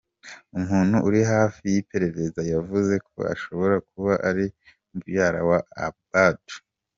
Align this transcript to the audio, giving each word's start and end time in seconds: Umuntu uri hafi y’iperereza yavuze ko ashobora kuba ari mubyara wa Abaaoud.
Umuntu 0.59 0.95
uri 1.07 1.21
hafi 1.33 1.61
y’iperereza 1.73 2.41
yavuze 2.53 2.93
ko 3.07 3.17
ashobora 3.33 3.75
kuba 3.89 4.13
ari 4.29 4.45
mubyara 4.91 5.39
wa 5.49 5.59
Abaaoud. 5.87 6.45